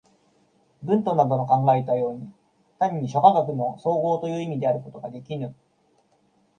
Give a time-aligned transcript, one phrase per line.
[0.83, 2.27] ヴントなどの考えたように、
[2.79, 5.53] 単に諸科学の綜合という意味であることができぬ。